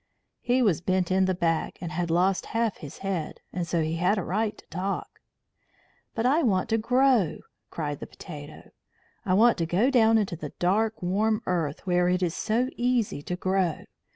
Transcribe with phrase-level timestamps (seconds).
[0.39, 4.17] He was bent in the back and had lost half his head, so he had
[4.17, 5.19] a right to talk.
[6.15, 7.37] "But I want to grow!"
[7.69, 8.71] cried the potato.
[9.27, 13.21] "I want to go down into the dark warm earth, where it is so easy
[13.21, 13.85] to grow.